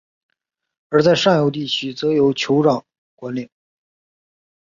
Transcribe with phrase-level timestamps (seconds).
[0.89, 2.83] 而在上游地区则由酋长
[3.15, 3.47] 管领。